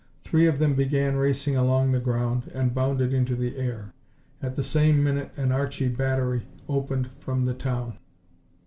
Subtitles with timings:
[0.23, 3.93] Three of them began racing along the ground and bounded into the air.
[4.41, 7.99] At the same minute an Archie battery opened from the town.